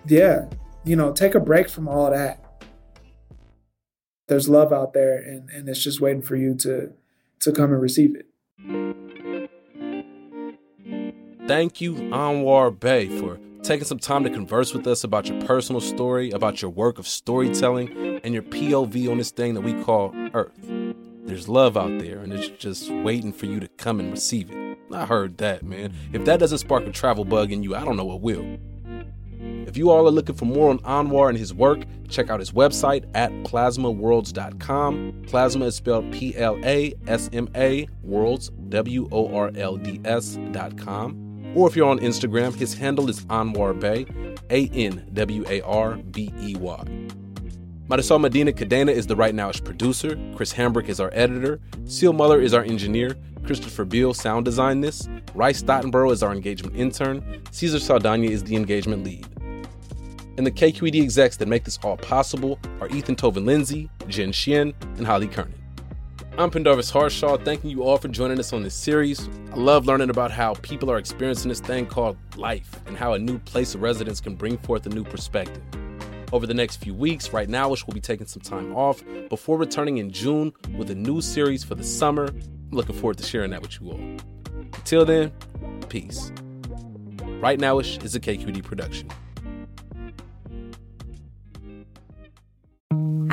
yeah, 0.07 0.49
you 0.85 0.95
know, 0.95 1.13
take 1.13 1.35
a 1.35 1.41
break 1.41 1.69
from 1.69 1.89
all 1.89 2.09
that. 2.13 2.63
There's 4.29 4.49
love 4.49 4.73
out 4.73 4.93
there 4.93 5.19
and, 5.19 5.51
and 5.51 5.69
it's 5.69 5.83
just 5.83 6.01
waiting 6.01 6.23
for 6.23 6.37
you 6.37 6.55
to 6.59 6.93
to 7.41 7.51
come 7.53 7.73
and 7.73 7.83
receive 7.83 8.15
it. 8.15 8.27
Thank 11.49 11.81
you, 11.81 11.95
Anwar 11.95 12.79
Bey, 12.79 13.09
for 13.09 13.41
taking 13.63 13.87
some 13.87 13.99
time 13.99 14.23
to 14.23 14.31
converse 14.31 14.73
with 14.73 14.87
us 14.87 15.03
about 15.03 15.29
your 15.29 15.41
personal 15.43 15.81
story, 15.81 16.31
about 16.31 16.63
your 16.63 16.71
work 16.71 16.99
of 16.99 17.09
storytelling, 17.09 18.08
and 18.29 18.35
your 18.35 18.43
POV 18.43 19.11
on 19.11 19.17
this 19.17 19.31
thing 19.31 19.55
that 19.55 19.63
we 19.63 19.73
call 19.83 20.15
Earth. 20.35 20.53
There's 21.25 21.49
love 21.49 21.79
out 21.79 21.99
there, 21.99 22.19
and 22.19 22.31
it's 22.31 22.49
just 22.49 22.91
waiting 22.91 23.33
for 23.33 23.47
you 23.47 23.59
to 23.59 23.69
come 23.79 24.01
and 24.01 24.11
receive 24.11 24.51
it. 24.51 24.79
I 24.93 25.07
heard 25.07 25.39
that, 25.39 25.63
man. 25.63 25.95
If 26.13 26.27
that 26.27 26.39
doesn't 26.39 26.59
spark 26.59 26.87
a 26.87 26.91
travel 26.91 27.25
bug 27.25 27.53
in 27.53 27.63
you, 27.63 27.75
I 27.75 27.87
don't 27.87 27.97
know 27.97 28.05
what 28.05 28.21
will. 28.21 28.59
If 29.67 29.79
you 29.79 29.91
all 29.91 30.07
are 30.07 30.11
looking 30.11 30.35
for 30.35 30.45
more 30.45 30.69
on 30.69 30.79
Anwar 30.81 31.31
and 31.31 31.39
his 31.39 31.55
work, 31.55 31.85
check 32.11 32.29
out 32.29 32.39
his 32.39 32.53
website 32.53 33.07
at 33.15 33.31
plasmaworlds.com. 33.45 35.23
Plasma 35.27 35.65
is 35.65 35.77
spelled 35.77 36.13
P 36.13 36.37
L 36.37 36.59
A 36.65 36.93
S 37.07 37.31
M 37.33 37.49
A, 37.57 37.89
worlds, 38.03 38.51
W 38.69 39.09
O 39.11 39.35
R 39.35 39.51
L 39.55 39.79
D 39.79 40.03
S.com. 40.05 41.55
Or 41.57 41.67
if 41.67 41.77
you're 41.77 41.89
on 41.89 41.99
Instagram, 42.01 42.55
his 42.55 42.75
handle 42.75 43.09
is 43.09 43.25
Anwar 43.27 43.79
Bey, 43.81 44.05
A 44.51 44.69
N 44.75 45.09
W 45.15 45.47
A 45.49 45.63
R 45.63 45.97
B 45.97 46.31
E 46.41 46.57
Y. 46.57 47.09
Marisol 47.89 48.21
Medina 48.21 48.53
Cadena 48.53 48.93
is 48.93 49.07
the 49.07 49.17
Right 49.17 49.35
Nowish 49.35 49.65
producer. 49.65 50.19
Chris 50.37 50.53
Hambrick 50.53 50.91
is 50.91 51.01
our 51.01 51.11
editor. 51.15 51.59
Seal 51.87 52.13
Muller 52.13 52.39
is 52.39 52.53
our 52.53 52.63
engineer. 52.63 53.17
Christopher 53.47 53.87
Beal 53.87 54.13
sound 54.13 54.45
designed 54.45 54.85
this. 54.85 55.09
Rice 55.35 55.63
Stottenborough 55.63 56.13
is 56.13 56.23
our 56.23 56.33
engagement 56.35 56.77
intern. 56.77 57.43
Caesar 57.51 57.79
Saldana 57.79 58.27
is 58.27 58.45
the 58.45 58.57
engagement 58.57 59.05
lead. 59.05 59.27
And 60.37 60.47
the 60.47 60.51
KQED 60.51 61.03
execs 61.03 61.39
that 61.39 61.49
make 61.49 61.65
this 61.65 61.79
all 61.83 61.97
possible 61.97 62.59
are 62.83 62.91
Ethan 62.91 63.17
Toven 63.17 63.47
Lindsey, 63.47 63.89
Jen 64.07 64.33
Chien, 64.33 64.75
and 64.99 65.07
Holly 65.07 65.27
Kernan. 65.27 65.55
I'm 66.37 66.51
Pendarvis 66.51 66.91
Harshaw, 66.91 67.39
thanking 67.39 67.71
you 67.71 67.85
all 67.85 67.97
for 67.97 68.09
joining 68.09 68.39
us 68.39 68.53
on 68.53 68.63
this 68.63 68.75
series. 68.75 69.31
I 69.51 69.57
love 69.57 69.87
learning 69.87 70.11
about 70.11 70.31
how 70.31 70.53
people 70.57 70.91
are 70.91 70.99
experiencing 70.99 71.49
this 71.49 71.61
thing 71.61 71.87
called 71.87 72.19
life 72.37 72.83
and 72.87 72.99
how 72.99 73.15
a 73.15 73.19
new 73.19 73.39
place 73.39 73.75
of 73.75 73.81
residence 73.81 74.21
can 74.21 74.35
bring 74.35 74.59
forth 74.59 74.85
a 74.85 74.91
new 74.91 75.05
perspective. 75.05 75.63
Over 76.33 76.47
the 76.47 76.55
next 76.55 76.77
few 76.77 76.95
weeks, 76.95 77.33
Right 77.33 77.49
now, 77.49 77.69
Nowish 77.69 77.87
will 77.87 77.95
be 77.95 78.01
taking 78.01 78.27
some 78.27 78.43
time 78.43 78.75
off 78.75 79.03
before 79.29 79.59
returning 79.59 79.99
in 79.99 80.11
June 80.11 80.53
with 80.77 80.91
a 80.91 80.95
new 80.95 81.21
series 81.21 81.65
for 81.65 81.75
the 81.75 81.85
summer. 81.85 82.27
I'm 82.27 82.71
looking 82.71 82.95
forward 82.95 83.19
to 83.19 83.25
sharing 83.25 83.51
that 83.51 83.63
with 83.63 83.81
you 83.81 83.91
all. 83.91 84.01
Until 84.75 85.05
then, 85.05 85.33
peace. 85.89 86.33
Right 87.41 87.59
Nowish 87.59 88.03
is 88.05 88.15
a 88.15 88.21
KQD 88.21 88.63
production. 88.65 89.11